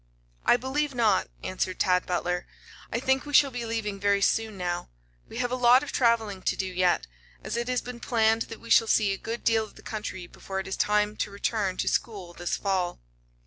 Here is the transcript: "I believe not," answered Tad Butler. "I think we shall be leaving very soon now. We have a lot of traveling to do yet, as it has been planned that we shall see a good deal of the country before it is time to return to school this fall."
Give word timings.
"I 0.47 0.57
believe 0.57 0.95
not," 0.95 1.27
answered 1.43 1.77
Tad 1.79 2.07
Butler. 2.07 2.47
"I 2.91 2.99
think 2.99 3.23
we 3.23 3.35
shall 3.35 3.51
be 3.51 3.67
leaving 3.67 3.99
very 3.99 4.19
soon 4.23 4.57
now. 4.57 4.89
We 5.29 5.37
have 5.37 5.51
a 5.51 5.55
lot 5.55 5.83
of 5.83 5.91
traveling 5.91 6.41
to 6.41 6.55
do 6.55 6.65
yet, 6.65 7.05
as 7.43 7.55
it 7.55 7.67
has 7.67 7.83
been 7.83 7.99
planned 7.99 8.41
that 8.49 8.59
we 8.59 8.71
shall 8.71 8.87
see 8.87 9.13
a 9.13 9.17
good 9.19 9.43
deal 9.43 9.63
of 9.63 9.75
the 9.75 9.83
country 9.83 10.25
before 10.25 10.59
it 10.59 10.67
is 10.67 10.75
time 10.75 11.17
to 11.17 11.29
return 11.29 11.77
to 11.77 11.87
school 11.87 12.33
this 12.33 12.57
fall." 12.57 12.99